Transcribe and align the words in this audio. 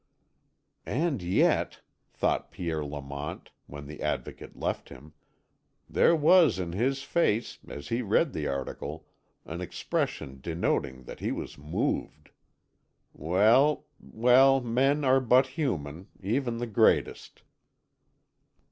"And 0.87 1.21
yet," 1.21 1.81
thought 2.11 2.49
Pierre 2.49 2.83
Lamont, 2.83 3.51
when 3.67 3.85
the 3.85 4.01
Advocate 4.01 4.57
left 4.57 4.89
him, 4.89 5.13
"there 5.87 6.15
was 6.15 6.57
in 6.57 6.71
his 6.71 7.03
face, 7.03 7.59
as 7.67 7.89
he 7.89 8.01
read 8.01 8.33
the 8.33 8.47
article, 8.47 9.05
an 9.45 9.61
expression 9.61 10.39
denoting 10.41 11.03
that 11.03 11.19
he 11.19 11.31
was 11.31 11.55
moved. 11.55 12.31
Well, 13.13 13.85
well 13.99 14.59
men 14.59 15.05
are 15.05 15.19
but 15.21 15.45
human, 15.45 16.07
even 16.19 16.57
the 16.57 16.65
greatest." 16.65 17.43